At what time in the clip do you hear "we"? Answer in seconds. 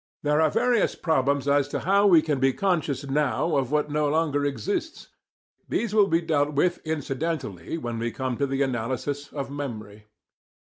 2.07-2.23, 7.99-8.09